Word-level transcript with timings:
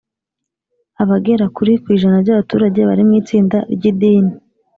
Abagera 1.01 1.45
kuri 1.55 1.71
ku 1.81 1.87
ijana 1.95 2.17
by 2.23 2.31
abaturage 2.35 2.79
bari 2.89 3.03
mu 3.07 3.13
itsinda 3.21 3.57
ry 3.73 3.83
idini 3.91 4.33